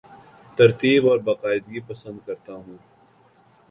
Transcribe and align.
ترتیب 0.57 1.07
اور 1.07 1.19
باقاعدگی 1.19 1.79
پسند 1.79 2.17
کرتا 2.25 2.53
ہوں 2.53 2.77